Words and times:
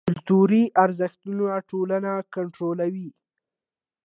کلتوري 0.07 0.63
ارزښتونه 0.83 1.45
ټولنه 1.69 2.11
کنټرولوي. 2.33 3.09